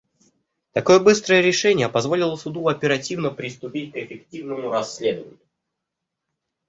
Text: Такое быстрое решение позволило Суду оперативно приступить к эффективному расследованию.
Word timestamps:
Такое 0.73 0.99
быстрое 0.99 1.41
решение 1.41 1.87
позволило 1.87 2.35
Суду 2.35 2.67
оперативно 2.67 3.29
приступить 3.29 3.91
к 3.93 3.97
эффективному 3.97 4.71
расследованию. 4.71 5.37